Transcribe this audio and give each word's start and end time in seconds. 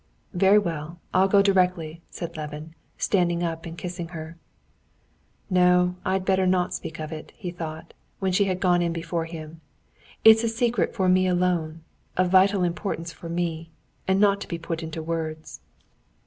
"Very 0.33 0.57
well, 0.57 0.99
I'll 1.13 1.27
go 1.27 1.43
directly," 1.43 2.01
said 2.09 2.35
Levin, 2.35 2.73
standing 2.97 3.43
up 3.43 3.67
and 3.67 3.77
kissing 3.77 4.07
her. 4.07 4.35
"No, 5.47 5.95
I'd 6.03 6.25
better 6.25 6.47
not 6.47 6.73
speak 6.73 6.99
of 6.99 7.11
it," 7.11 7.33
he 7.35 7.51
thought, 7.51 7.93
when 8.17 8.31
she 8.31 8.45
had 8.45 8.59
gone 8.59 8.81
in 8.81 8.93
before 8.93 9.25
him. 9.25 9.61
"It 10.25 10.37
is 10.37 10.43
a 10.43 10.49
secret 10.49 10.95
for 10.95 11.07
me 11.07 11.27
alone, 11.27 11.83
of 12.17 12.31
vital 12.31 12.63
importance 12.63 13.13
for 13.13 13.29
me, 13.29 13.69
and 14.07 14.19
not 14.19 14.41
to 14.41 14.47
be 14.47 14.57
put 14.57 14.81
into 14.81 15.03
words. 15.03 15.61